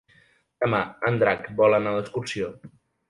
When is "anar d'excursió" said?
1.81-2.51